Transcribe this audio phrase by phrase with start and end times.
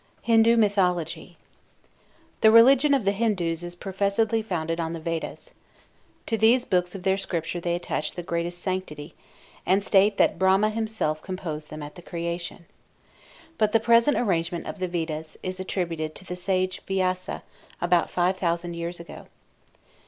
[0.23, 1.37] HINDU MYTHOLOGY
[2.41, 5.51] The religion of the Hindus is professedly founded on the Vedas.
[6.25, 9.13] To these books of their scripture they attach the greatest sanctity,
[9.63, 12.65] and state that Brahma himself composed them at the creation.
[13.59, 17.43] But the present arrangement of the Vedas is attributed to the sage Vyasa,
[17.79, 19.27] about five thousand years ago.